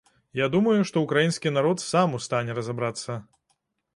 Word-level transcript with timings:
Я 0.37 0.45
думаю, 0.53 0.79
што 0.89 1.01
ўкраінскі 1.03 1.51
народ 1.59 1.85
сам 1.91 2.17
у 2.19 2.21
стане 2.27 2.57
разабрацца. 2.61 3.21